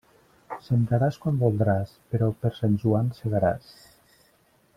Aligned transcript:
Sembraràs 0.67 1.19
quan 1.25 1.37
voldràs, 1.43 1.93
però 2.15 2.31
per 2.45 2.53
Sant 2.61 2.81
Joan 2.85 3.13
segaràs. 3.19 3.73